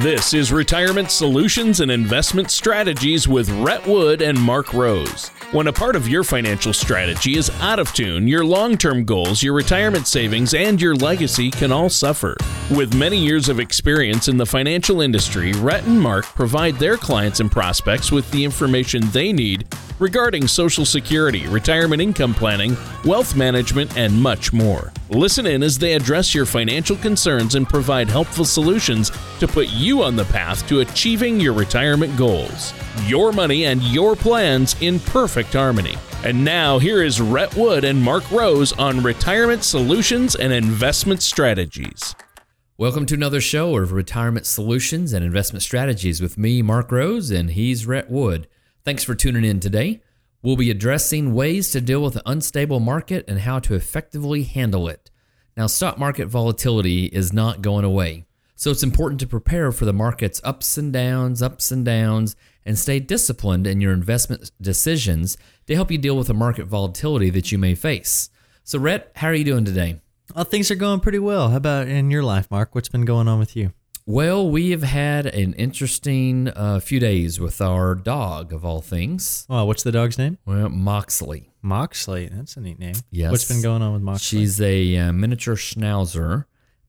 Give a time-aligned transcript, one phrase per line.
[0.00, 5.28] This is Retirement Solutions and Investment Strategies with Rhett Wood and Mark Rose.
[5.52, 9.40] When a part of your financial strategy is out of tune, your long term goals,
[9.40, 12.36] your retirement savings, and your legacy can all suffer.
[12.76, 17.38] With many years of experience in the financial industry, Rhett and Mark provide their clients
[17.38, 19.64] and prospects with the information they need
[19.98, 24.92] regarding Social Security, retirement income planning, wealth management, and much more.
[25.10, 30.02] Listen in as they address your financial concerns and provide helpful solutions to put you
[30.02, 32.72] on the path to achieving your retirement goals.
[33.06, 35.96] Your money and your plans in perfect harmony.
[36.24, 42.14] And now, here is Rhett Wood and Mark Rose on retirement solutions and investment strategies.
[42.76, 47.50] Welcome to another show of Retirement Solutions and Investment Strategies with me, Mark Rose, and
[47.50, 48.48] he's Rhett Wood.
[48.84, 50.02] Thanks for tuning in today.
[50.42, 54.88] We'll be addressing ways to deal with an unstable market and how to effectively handle
[54.88, 55.10] it.
[55.56, 59.94] Now, stock market volatility is not going away, so it's important to prepare for the
[59.94, 65.74] market's ups and downs, ups and downs, and stay disciplined in your investment decisions to
[65.74, 68.28] help you deal with the market volatility that you may face.
[68.64, 70.02] So, Rhett, how are you doing today?
[70.36, 71.48] Well, things are going pretty well.
[71.48, 72.74] How about in your life, Mark?
[72.74, 73.72] What's been going on with you?
[74.06, 79.46] Well, we have had an interesting uh, few days with our dog, of all things.
[79.48, 80.36] Oh, what's the dog's name?
[80.44, 81.48] Well, Moxley.
[81.62, 82.28] Moxley.
[82.30, 82.96] That's a neat name.
[83.10, 83.30] Yes.
[83.30, 84.40] What's been going on with Moxley?
[84.40, 86.44] She's a uh, miniature schnauzer.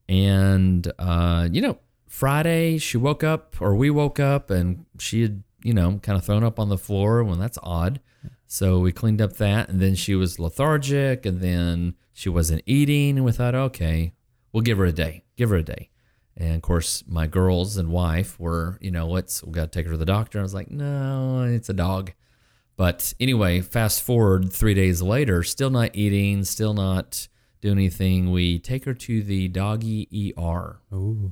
[0.09, 5.41] And, uh, you know, Friday she woke up, or we woke up, and she had,
[5.63, 7.23] you know, kind of thrown up on the floor.
[7.23, 8.01] Well, that's odd.
[8.47, 9.69] So we cleaned up that.
[9.69, 13.15] And then she was lethargic, and then she wasn't eating.
[13.15, 14.11] And we thought, okay,
[14.51, 15.23] we'll give her a day.
[15.37, 15.91] Give her a day.
[16.37, 19.85] And of course, my girls and wife were, you know, let's, we got to take
[19.85, 20.39] her to the doctor.
[20.39, 22.11] I was like, no, it's a dog.
[22.77, 27.29] But anyway, fast forward three days later, still not eating, still not
[27.61, 28.31] doing anything.
[28.31, 30.81] We take her to the doggy ER.
[30.93, 31.31] Ooh.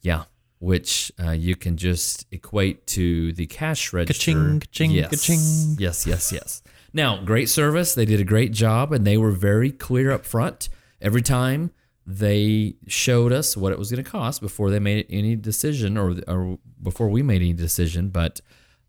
[0.00, 0.24] Yeah.
[0.60, 4.32] Which uh, you can just equate to the cash register.
[4.32, 5.10] Ka-ching, ka-ching, yes.
[5.10, 5.76] ka-ching.
[5.80, 6.62] Yes, yes, yes.
[6.92, 7.96] Now, great service.
[7.96, 10.68] They did a great job and they were very clear up front.
[11.00, 11.72] Every time
[12.06, 16.16] they showed us what it was going to cost before they made any decision or,
[16.26, 18.08] or before we made any decision.
[18.08, 18.40] But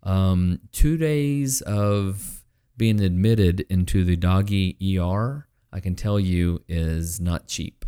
[0.03, 2.44] um, two days of
[2.75, 7.85] being admitted into the doggy ER, I can tell you, is not cheap.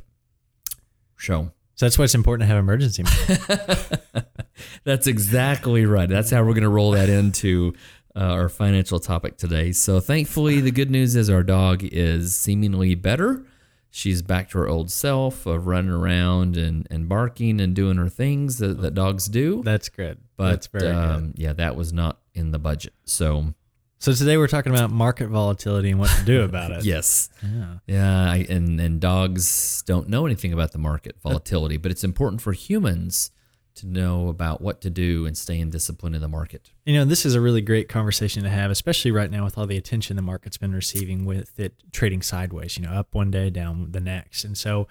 [1.18, 3.04] So So that's why it's important to have emergency.
[4.84, 6.08] that's exactly right.
[6.08, 7.74] That's how we're going to roll that into
[8.16, 9.72] uh, our financial topic today.
[9.72, 13.46] So, thankfully, the good news is our dog is seemingly better.
[13.96, 18.10] She's back to her old self of running around and, and barking and doing her
[18.10, 19.64] things that, that dogs do.
[19.64, 20.18] that's good.
[20.36, 20.94] But that's very good.
[20.94, 22.92] um, yeah, that was not in the budget.
[23.06, 23.54] So,
[24.00, 26.84] So today we're talking about market volatility and what to do about it.
[26.94, 27.30] yes.
[27.42, 27.78] Yeah.
[27.88, 32.42] Yeah, I, and and dogs don't know anything about the market volatility, but it's important
[32.42, 33.32] for humans
[33.76, 36.72] to know about what to do and stay in discipline in the market.
[36.86, 39.66] You know, this is a really great conversation to have, especially right now with all
[39.66, 43.50] the attention the market's been receiving with it trading sideways, you know, up one day,
[43.50, 44.44] down the next.
[44.44, 44.88] And so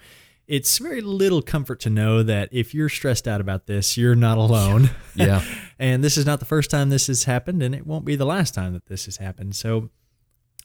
[0.47, 4.37] it's very little comfort to know that if you're stressed out about this, you're not
[4.37, 4.91] alone.
[5.15, 5.43] Yeah.
[5.79, 8.25] and this is not the first time this has happened, and it won't be the
[8.25, 9.55] last time that this has happened.
[9.55, 9.89] So,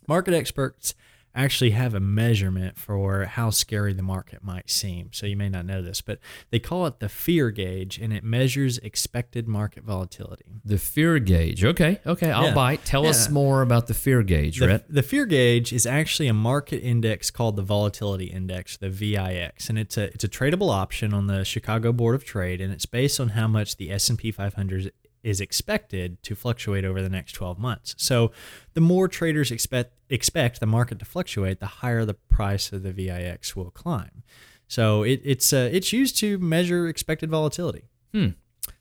[0.07, 0.95] market experts
[1.35, 5.11] actually have a measurement for how scary the market might seem.
[5.13, 6.19] So, you may not know this, but
[6.51, 10.45] they call it the fear gauge, and it measures expected market volatility.
[10.65, 11.65] The fear gauge.
[11.65, 12.01] Okay.
[12.07, 12.31] Okay.
[12.31, 12.55] I'll Yeah.
[12.55, 12.85] bite.
[12.85, 14.93] Tell us more about the fear gauge, The, Rhett.
[14.93, 19.79] the fear gauge is actually a market index called the volatility index, the VIX, and
[19.79, 23.21] it's a it's a tradable option on the Chicago Board of Trade, and it's based
[23.21, 24.93] on how much the S and P 500
[25.23, 27.95] is expected to fluctuate over the next 12 months.
[27.99, 28.33] So,
[28.75, 32.93] the more traders expect expect the market to fluctuate, the higher the price of the
[32.93, 34.23] VIX will climb.
[34.69, 37.85] So, it, it's uh, it's used to measure expected volatility.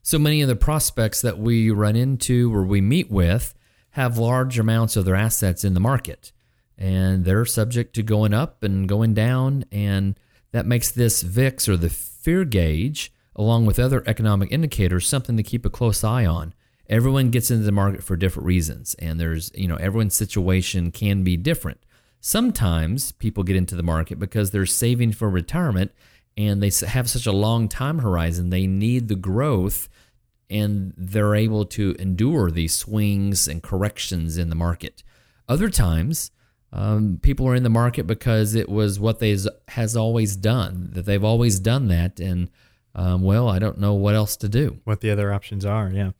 [0.01, 3.53] So many of the prospects that we run into or we meet with
[3.91, 6.31] have large amounts of their assets in the market
[6.79, 9.65] and they're subject to going up and going down.
[9.71, 10.17] And
[10.51, 15.43] that makes this VIX or the fear gauge, along with other economic indicators, something to
[15.43, 16.53] keep a close eye on.
[16.89, 21.23] Everyone gets into the market for different reasons, and there's, you know, everyone's situation can
[21.23, 21.79] be different.
[22.19, 25.91] Sometimes people get into the market because they're saving for retirement
[26.35, 29.87] and they have such a long time horizon, they need the growth
[30.49, 35.01] and they're able to endure these swings and corrections in the market.
[35.47, 36.31] Other times,
[36.73, 39.37] um, people are in the market because it was what they
[39.69, 42.49] has always done, that they've always done that, and
[42.99, 44.79] um, well, I don't know what else to do.
[44.83, 45.89] what the other options are.
[45.89, 46.11] Yeah.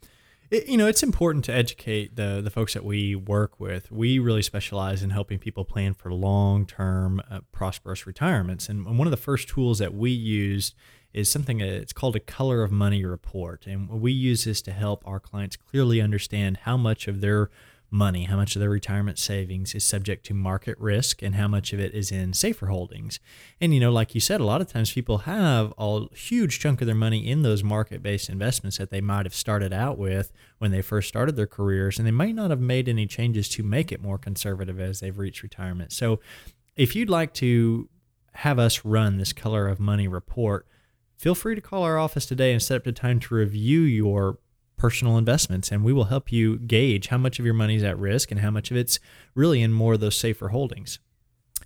[0.49, 3.91] It, you know, it's important to educate the the folks that we work with.
[3.91, 8.69] We really specialize in helping people plan for long term, uh, prosperous retirements.
[8.69, 10.73] And one of the first tools that we used
[11.13, 13.67] is something uh, it's called a color of money report.
[13.67, 17.49] And we use this to help our clients clearly understand how much of their
[17.91, 21.73] money, how much of their retirement savings is subject to market risk and how much
[21.73, 23.19] of it is in safer holdings.
[23.59, 26.81] And, you know, like you said, a lot of times people have a huge chunk
[26.81, 30.31] of their money in those market based investments that they might have started out with
[30.59, 33.63] when they first started their careers, and they might not have made any changes to
[33.63, 35.91] make it more conservative as they've reached retirement.
[35.91, 36.19] So,
[36.75, 37.89] if you'd like to
[38.33, 40.65] have us run this color of money report,
[41.17, 44.37] feel free to call our office today and set up a time to review your
[44.79, 47.99] personal investments, and we will help you gauge how much of your money is at
[47.99, 48.99] risk and how much of it's
[49.35, 50.97] really in more of those safer holdings.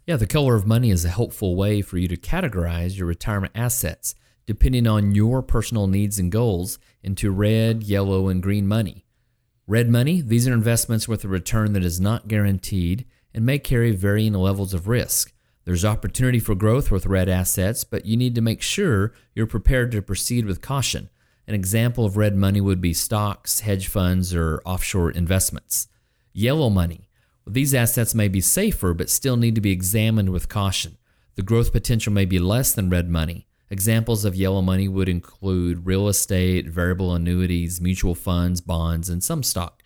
[0.05, 3.53] Yeah, the color of money is a helpful way for you to categorize your retirement
[3.55, 4.15] assets
[4.45, 9.05] depending on your personal needs and goals into red, yellow, and green money.
[9.67, 13.91] Red money, these are investments with a return that is not guaranteed and may carry
[13.91, 15.31] varying levels of risk.
[15.65, 19.91] There's opportunity for growth with red assets, but you need to make sure you're prepared
[19.93, 21.09] to proceed with caution.
[21.47, 25.87] An example of red money would be stocks, hedge funds, or offshore investments.
[26.31, 27.09] Yellow money.
[27.45, 30.97] Well, these assets may be safer, but still need to be examined with caution.
[31.35, 33.47] The growth potential may be less than red money.
[33.69, 39.43] Examples of yellow money would include real estate, variable annuities, mutual funds, bonds, and some
[39.43, 39.83] stock.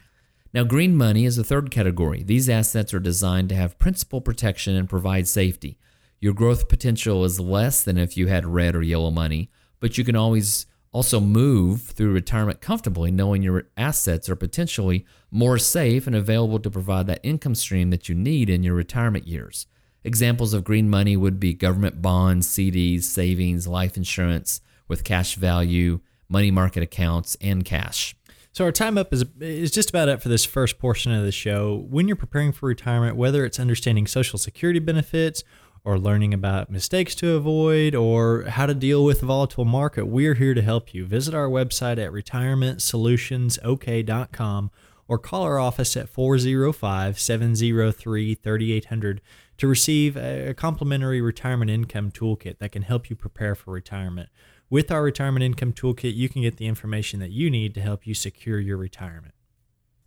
[0.54, 2.22] Now, green money is a third category.
[2.22, 5.80] These assets are designed to have principal protection and provide safety.
[6.20, 10.04] Your growth potential is less than if you had red or yellow money, but you
[10.04, 10.66] can always
[10.98, 16.72] also, move through retirement comfortably, knowing your assets are potentially more safe and available to
[16.72, 19.68] provide that income stream that you need in your retirement years.
[20.04, 26.00] Examples of green money would be government bonds, CDs, savings, life insurance with cash value,
[26.30, 28.16] money market accounts, and cash.
[28.52, 31.32] So our time up is is just about up for this first portion of the
[31.32, 31.86] show.
[31.92, 35.44] When you're preparing for retirement, whether it's understanding social security benefits
[35.84, 40.36] or learning about mistakes to avoid or how to deal with a volatile market, we're
[40.36, 41.06] here to help you.
[41.06, 44.72] Visit our website at retirementsolutionsok.com
[45.08, 49.22] or call our office at 405 703 3800
[49.58, 54.30] to receive a complimentary retirement income toolkit that can help you prepare for retirement.
[54.70, 58.06] With our retirement income toolkit, you can get the information that you need to help
[58.06, 59.34] you secure your retirement.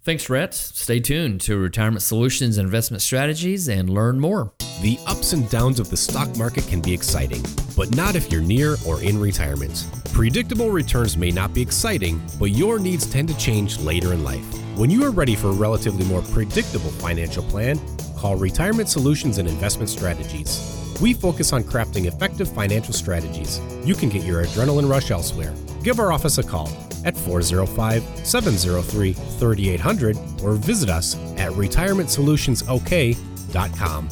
[0.02, 0.54] Thanks, Rhett.
[0.54, 4.50] Stay tuned to Retirement Solutions and Investment Strategies and learn more.
[4.80, 7.44] The ups and downs of the stock market can be exciting,
[7.76, 9.86] but not if you're near or in retirement.
[10.14, 14.44] Predictable returns may not be exciting, but your needs tend to change later in life.
[14.78, 17.78] When you are ready for a relatively more predictable financial plan,
[18.16, 20.96] call Retirement Solutions and Investment Strategies.
[21.02, 23.60] We focus on crafting effective financial strategies.
[23.84, 25.54] You can get your adrenaline rush elsewhere.
[25.82, 26.70] Give our office a call
[27.04, 34.08] at 405 703 3800 or visit us at retirementsolutionsok.com.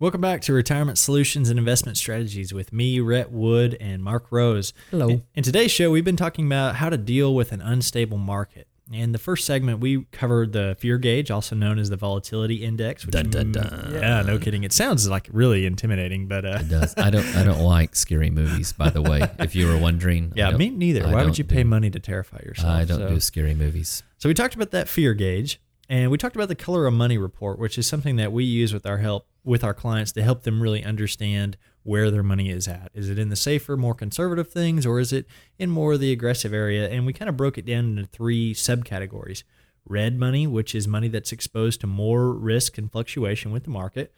[0.00, 4.74] Welcome back to Retirement Solutions and Investment Strategies with me, Rhett Wood, and Mark Rose.
[4.90, 5.08] Hello.
[5.08, 8.66] In, in today's show, we've been talking about how to deal with an unstable market.
[8.92, 13.06] In the first segment, we covered the fear gauge, also known as the volatility index.
[13.06, 13.90] Which dun, dun, dun.
[13.94, 14.62] Yeah, no kidding.
[14.62, 16.94] It sounds like really intimidating, but uh, it does.
[16.98, 17.24] I don't.
[17.34, 18.74] I don't like scary movies.
[18.74, 20.32] By the way, if you were wondering.
[20.36, 21.08] Yeah, me neither.
[21.08, 22.70] Why would you pay do, money to terrify yourself?
[22.70, 23.08] I don't so.
[23.08, 24.02] do scary movies.
[24.18, 27.16] So we talked about that fear gauge, and we talked about the color of money
[27.16, 30.42] report, which is something that we use with our help with our clients to help
[30.42, 32.90] them really understand where their money is at.
[32.94, 35.26] Is it in the safer, more conservative things, or is it
[35.58, 36.88] in more of the aggressive area?
[36.88, 39.44] And we kind of broke it down into three subcategories
[39.86, 44.14] red money, which is money that's exposed to more risk and fluctuation with the market,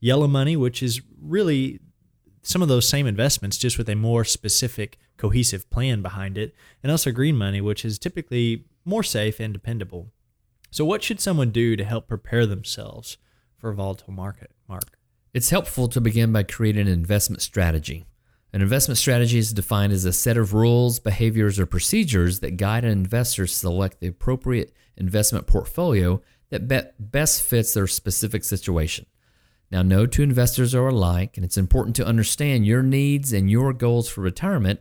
[0.00, 1.80] yellow money, which is really
[2.42, 6.92] some of those same investments, just with a more specific, cohesive plan behind it, and
[6.92, 10.12] also green money, which is typically more safe and dependable.
[10.70, 13.16] So, what should someone do to help prepare themselves
[13.56, 14.97] for a volatile market, Mark?
[15.38, 18.06] It's helpful to begin by creating an investment strategy.
[18.52, 22.84] An investment strategy is defined as a set of rules, behaviors, or procedures that guide
[22.84, 29.06] an investor to select the appropriate investment portfolio that be- best fits their specific situation.
[29.70, 33.72] Now, no two investors are alike, and it's important to understand your needs and your
[33.72, 34.80] goals for retirement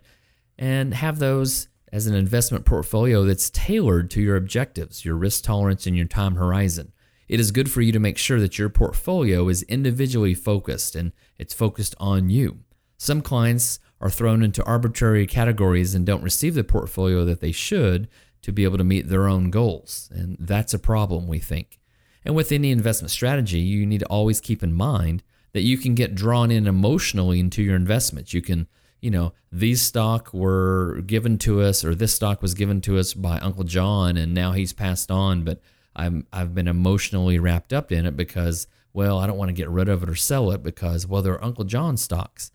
[0.57, 5.85] and have those as an investment portfolio that's tailored to your objectives, your risk tolerance,
[5.85, 6.93] and your time horizon
[7.27, 11.11] it is good for you to make sure that your portfolio is individually focused and
[11.37, 12.59] it's focused on you.
[12.97, 18.07] Some clients are thrown into arbitrary categories and don't receive the portfolio that they should
[18.41, 20.09] to be able to meet their own goals.
[20.13, 21.79] And that's a problem, we think.
[22.23, 25.95] And with any investment strategy, you need to always keep in mind that you can
[25.95, 28.33] get drawn in emotionally into your investments.
[28.33, 28.67] You can,
[29.01, 33.13] you know, these stock were given to us or this stock was given to us
[33.13, 35.61] by Uncle John and now he's passed on, but
[35.97, 39.69] I'm I've been emotionally wrapped up in it because well, I don't want to get
[39.69, 42.49] rid of it or sell it because, well, they're Uncle John stocks.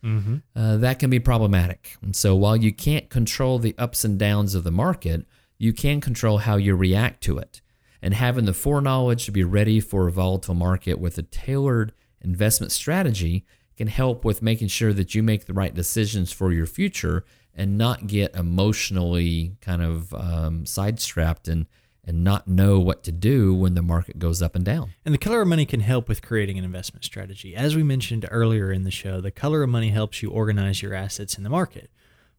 [0.57, 1.97] Uh, that can be problematic.
[2.03, 5.25] And so while you can't control the ups and downs of the market,
[5.57, 7.61] you can control how you react to it.
[8.03, 12.73] And having the foreknowledge to be ready for a volatile market with a tailored investment
[12.73, 13.45] strategy
[13.77, 17.79] can help with making sure that you make the right decisions for your future and
[17.79, 21.67] not get emotionally kind of um, sidestrapped and
[22.05, 24.93] and not know what to do when the market goes up and down.
[25.05, 27.55] And the color of money can help with creating an investment strategy.
[27.55, 30.95] As we mentioned earlier in the show, the color of money helps you organize your
[30.95, 31.91] assets in the market.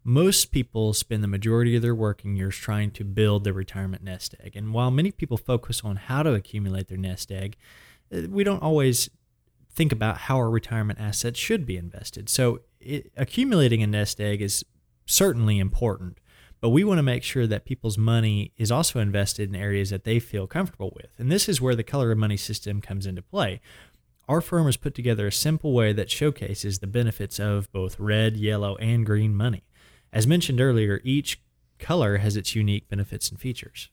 [0.04, 4.36] Most people spend the majority of their working years trying to build their retirement nest
[4.44, 4.58] egg.
[4.58, 7.56] And while many people focus on how to accumulate their nest egg,
[8.14, 9.10] uh, we don't always
[9.72, 12.28] think about how our retirement assets should be invested.
[12.28, 14.66] So, it, accumulating a nest egg is
[15.06, 16.18] certainly important,
[16.64, 20.06] but we want to make sure that people's money is also invested in areas that
[20.06, 21.12] they feel comfortable with.
[21.18, 23.60] And this is where the color of money system comes into play.
[24.30, 28.38] Our firm has put together a simple way that showcases the benefits of both red,
[28.38, 29.64] yellow, and green money.
[30.14, 31.42] As mentioned earlier, each
[31.80, 33.90] color has its unique benefits and features.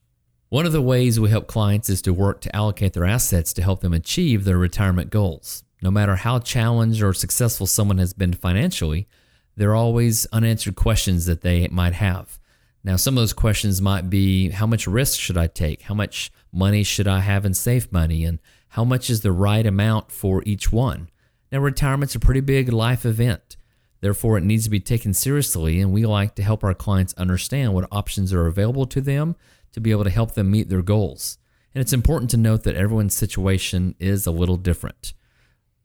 [0.49, 3.63] One of the ways we help clients is to work to allocate their assets to
[3.63, 5.65] help them achieve their retirement goals.
[5.83, 9.09] No matter how challenged or successful someone has been financially,
[9.57, 12.39] there are always unanswered questions that they might have.
[12.83, 15.83] Now, some of those questions might be how much risk should I take?
[15.83, 18.25] How much money should I have in safe money?
[18.25, 21.11] And how much is the right amount for each one?
[21.53, 23.57] Now, retirement's a pretty big life event.
[24.01, 27.75] Therefore, it needs to be taken seriously, and we like to help our clients understand
[27.75, 29.37] what options are available to them
[29.73, 31.37] to be able to help them meet their goals.
[31.75, 35.13] And it's important to note that everyone's situation is a little different.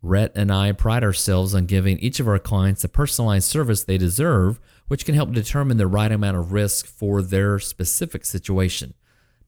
[0.05, 3.97] Rhett and I pride ourselves on giving each of our clients the personalized service they
[3.97, 8.93] deserve, which can help determine the right amount of risk for their specific situation.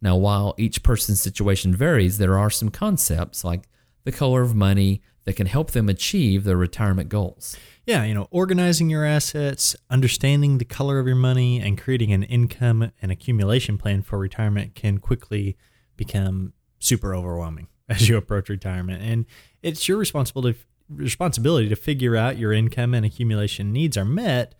[0.01, 3.67] Now, while each person's situation varies, there are some concepts like
[4.03, 7.55] the color of money that can help them achieve their retirement goals.
[7.85, 12.23] Yeah, you know, organizing your assets, understanding the color of your money, and creating an
[12.23, 15.55] income and accumulation plan for retirement can quickly
[15.95, 19.01] become super overwhelming as you approach retirement.
[19.01, 19.25] And
[19.61, 24.55] it's your responsibility responsibility to figure out your income and accumulation needs are met,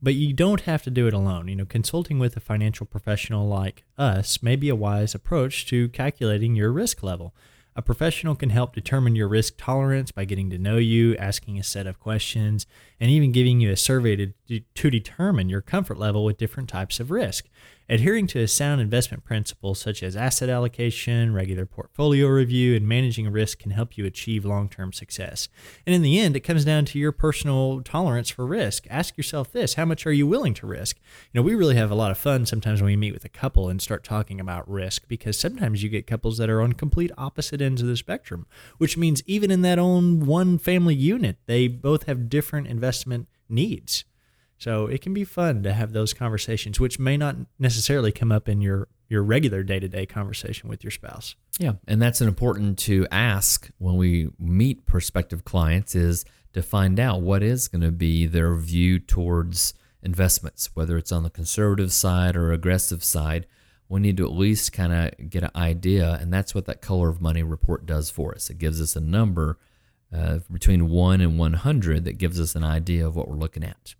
[0.00, 1.48] but you don't have to do it alone.
[1.48, 5.88] You know, consulting with a financial professional like us may be a wise approach to
[5.88, 7.34] calculating your risk level.
[7.74, 11.62] A professional can help determine your risk tolerance by getting to know you, asking a
[11.62, 12.66] set of questions,
[13.00, 17.00] and even giving you a survey to, to determine your comfort level with different types
[17.00, 17.48] of risk.
[17.92, 23.58] Adhering to sound investment principles such as asset allocation, regular portfolio review, and managing risk
[23.58, 25.50] can help you achieve long term success.
[25.86, 28.86] And in the end, it comes down to your personal tolerance for risk.
[28.88, 30.96] Ask yourself this how much are you willing to risk?
[31.32, 33.28] You know, we really have a lot of fun sometimes when we meet with a
[33.28, 37.10] couple and start talking about risk because sometimes you get couples that are on complete
[37.18, 38.46] opposite ends of the spectrum,
[38.78, 44.06] which means even in that own one family unit, they both have different investment needs.
[44.62, 48.48] So it can be fun to have those conversations, which may not necessarily come up
[48.48, 51.34] in your your regular day to day conversation with your spouse.
[51.58, 57.00] Yeah, and that's an important to ask when we meet prospective clients is to find
[57.00, 61.92] out what is going to be their view towards investments, whether it's on the conservative
[61.92, 63.48] side or aggressive side.
[63.88, 67.08] We need to at least kind of get an idea, and that's what that color
[67.08, 68.48] of money report does for us.
[68.48, 69.58] It gives us a number
[70.16, 73.96] uh, between one and 100 that gives us an idea of what we're looking at.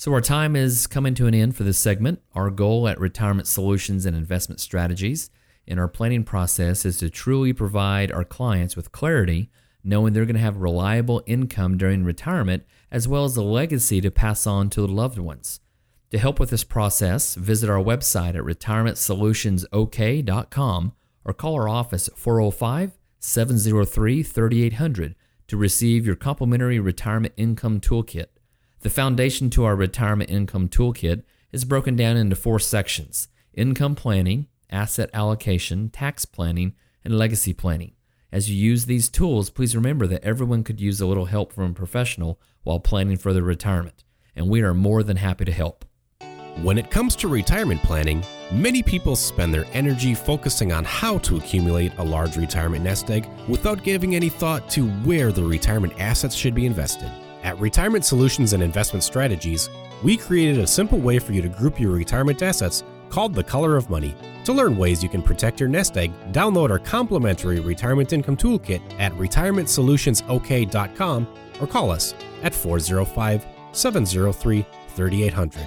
[0.00, 2.22] So, our time is coming to an end for this segment.
[2.34, 5.28] Our goal at Retirement Solutions and Investment Strategies
[5.66, 9.50] in our planning process is to truly provide our clients with clarity,
[9.84, 14.10] knowing they're going to have reliable income during retirement, as well as a legacy to
[14.10, 15.60] pass on to loved ones.
[16.12, 20.92] To help with this process, visit our website at retirementsolutionsok.com
[21.26, 25.14] or call our office at 405 703 3800
[25.48, 28.28] to receive your complimentary retirement income toolkit.
[28.82, 31.22] The foundation to our retirement income toolkit
[31.52, 37.92] is broken down into four sections income planning, asset allocation, tax planning, and legacy planning.
[38.32, 41.72] As you use these tools, please remember that everyone could use a little help from
[41.72, 45.84] a professional while planning for their retirement, and we are more than happy to help.
[46.62, 51.36] When it comes to retirement planning, many people spend their energy focusing on how to
[51.36, 56.34] accumulate a large retirement nest egg without giving any thought to where the retirement assets
[56.34, 57.10] should be invested.
[57.42, 59.70] At Retirement Solutions and Investment Strategies,
[60.02, 63.76] we created a simple way for you to group your retirement assets called the Color
[63.76, 64.14] of Money.
[64.44, 68.82] To learn ways you can protect your nest egg, download our complimentary retirement income toolkit
[68.98, 71.28] at retirementsolutionsok.com
[71.60, 75.66] or call us at 405 703 3800.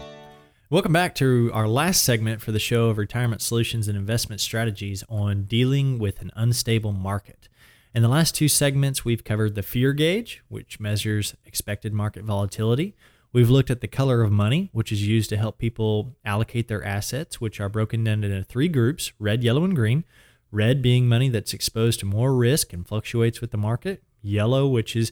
[0.70, 5.04] Welcome back to our last segment for the show of retirement solutions and investment strategies
[5.10, 7.50] on dealing with an unstable market.
[7.96, 12.96] In the last two segments, we've covered the fear gauge, which measures expected market volatility.
[13.32, 16.84] We've looked at the color of money, which is used to help people allocate their
[16.84, 20.06] assets, which are broken down into three groups red, yellow, and green.
[20.52, 24.02] Red being money that's exposed to more risk and fluctuates with the market.
[24.24, 25.12] Yellow, which is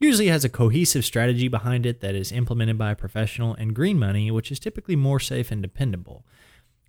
[0.00, 3.98] usually has a cohesive strategy behind it that is implemented by a professional, and green
[3.98, 6.24] money, which is typically more safe and dependable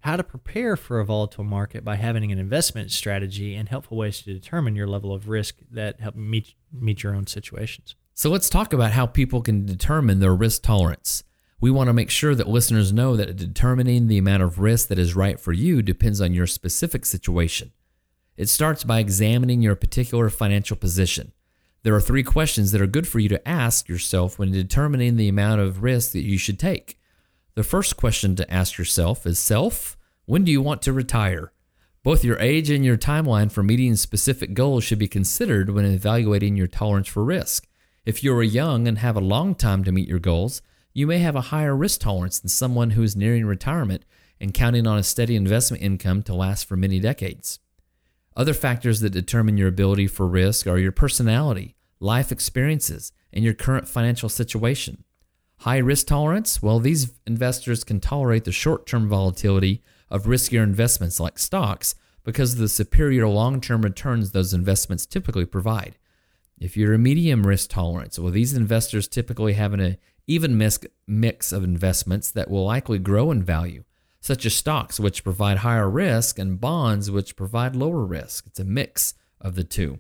[0.06, 4.22] how to prepare for a volatile market by having an investment strategy and helpful ways
[4.22, 7.96] to determine your level of risk that help meet meet your own situations.
[8.14, 11.24] So let's talk about how people can determine their risk tolerance.
[11.60, 15.00] We want to make sure that listeners know that determining the amount of risk that
[15.00, 17.72] is right for you depends on your specific situation.
[18.38, 21.32] It starts by examining your particular financial position.
[21.82, 25.30] There are three questions that are good for you to ask yourself when determining the
[25.30, 27.00] amount of risk that you should take.
[27.56, 29.96] The first question to ask yourself is Self,
[30.26, 31.54] when do you want to retire?
[32.04, 36.58] Both your age and your timeline for meeting specific goals should be considered when evaluating
[36.58, 37.66] your tolerance for risk.
[38.06, 40.62] If you are young and have a long time to meet your goals,
[40.94, 44.04] you may have a higher risk tolerance than someone who is nearing retirement
[44.42, 47.60] and counting on a steady investment income to last for many decades.
[48.36, 53.54] Other factors that determine your ability for risk are your personality, life experiences, and your
[53.54, 55.05] current financial situation.
[55.66, 56.62] High risk tolerance?
[56.62, 59.82] Well, these investors can tolerate the short term volatility
[60.12, 65.44] of riskier investments like stocks because of the superior long term returns those investments typically
[65.48, 65.98] provide.
[66.60, 69.94] If you're a medium risk tolerance, well, these investors typically have an uh,
[70.28, 70.56] even
[71.08, 73.86] mix of investments that will likely grow in value,
[74.22, 78.46] such as stocks, which provide higher risk, and bonds, which provide lower risk.
[78.46, 80.00] It's a mix of the two.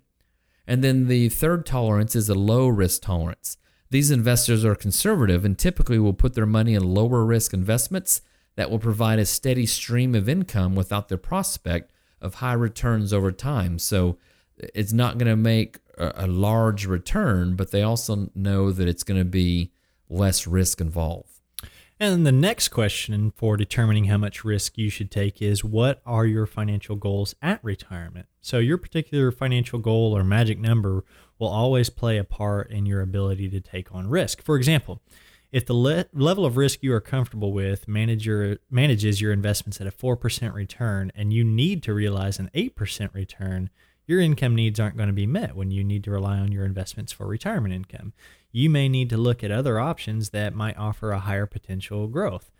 [0.67, 3.57] And then the third tolerance is a low risk tolerance.
[3.89, 8.21] These investors are conservative and typically will put their money in lower risk investments
[8.55, 13.31] that will provide a steady stream of income without the prospect of high returns over
[13.31, 13.77] time.
[13.77, 14.17] So
[14.57, 19.19] it's not going to make a, large return, but they also know that it's going
[19.19, 19.71] to be
[20.09, 21.29] less risk involved.
[21.99, 26.25] And the next question for determining how much risk you should take is what are
[26.25, 28.27] your financial goals at retirement?
[28.41, 31.05] So, your particular financial goal or magic number
[31.39, 34.41] will always play a part in your ability to take on risk.
[34.41, 35.01] For example,
[35.51, 39.79] if the le- level of risk you are comfortable with manage your, manages your investments
[39.79, 43.69] at a 4% return and you need to realize an 8% return,
[44.07, 46.65] your income needs aren't going to be met when you need to rely on your
[46.65, 48.13] investments for retirement income.
[48.51, 52.51] You may need to look at other options that might offer a higher potential growth.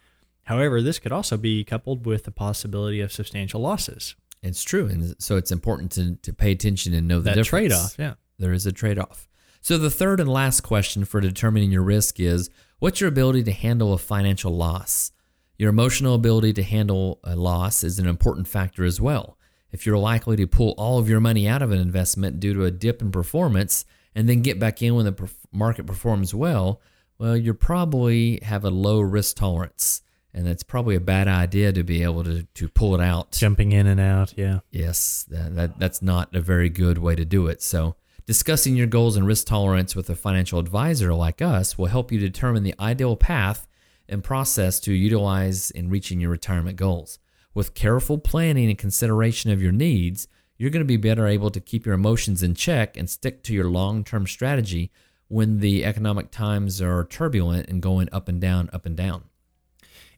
[0.43, 4.15] However, this could also be coupled with the possibility of substantial losses.
[4.41, 4.87] It's true.
[4.87, 7.49] And so it's important to, to pay attention and know the that difference.
[7.49, 7.95] trade off.
[7.97, 8.13] Yeah.
[8.37, 9.27] There is a trade off.
[9.61, 13.51] So the third and last question for determining your risk is what's your ability to
[13.51, 15.11] handle a financial loss?
[15.57, 19.37] Your emotional ability to handle a loss is an important factor as well.
[19.71, 22.65] If you're likely to pull all of your money out of an investment due to
[22.65, 26.81] a dip in performance and then get back in when the market performs well,
[27.17, 30.01] well, you probably have a low risk tolerance.
[30.33, 33.31] And that's probably a bad idea to be able to, to pull it out.
[33.31, 34.59] Jumping in and out, yeah.
[34.69, 37.61] Yes, that, that, that's not a very good way to do it.
[37.61, 42.11] So, discussing your goals and risk tolerance with a financial advisor like us will help
[42.11, 43.67] you determine the ideal path
[44.09, 47.19] and process to utilize in reaching your retirement goals.
[47.53, 51.59] With careful planning and consideration of your needs, you're going to be better able to
[51.59, 54.91] keep your emotions in check and stick to your long term strategy
[55.27, 59.23] when the economic times are turbulent and going up and down, up and down.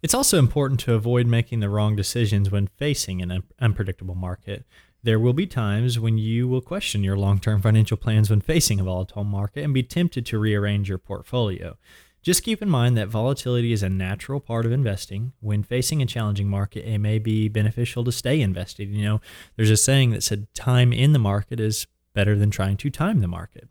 [0.04, 4.66] It's also important to avoid making the wrong decisions when facing an unpredictable market.
[5.04, 8.80] There will be times when you will question your long term financial plans when facing
[8.80, 11.78] a volatile market and be tempted to rearrange your portfolio.
[12.22, 15.32] Just keep in mind that volatility is a natural part of investing.
[15.40, 18.90] When facing a challenging market, it may be beneficial to stay invested.
[18.90, 19.22] You know,
[19.56, 23.22] there's a saying that said time in the market is better than trying to time
[23.22, 23.70] the market.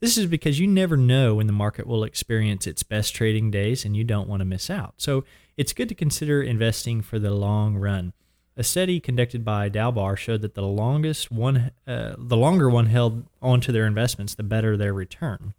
[0.00, 3.86] This is because you never know when the market will experience its best trading days
[3.86, 4.94] and you don't want to miss out.
[4.98, 5.24] So
[5.56, 8.12] it's good to consider investing for the long run.
[8.56, 13.24] A study conducted by Dalbar showed that the longest one, uh, the longer one held
[13.42, 15.54] onto their investments, the better their return.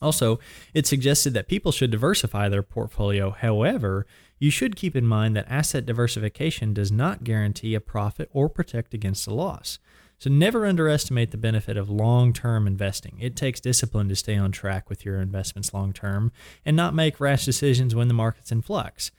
[0.00, 0.38] Also,
[0.74, 3.30] it suggested that people should diversify their portfolio.
[3.30, 4.06] However,
[4.38, 8.94] you should keep in mind that asset diversification does not guarantee a profit or protect
[8.94, 9.78] against a loss.
[10.18, 13.18] So, never underestimate the benefit of long term investing.
[13.20, 16.30] It takes discipline to stay on track with your investments long term
[16.64, 19.10] and not make rash decisions when the market's in flux.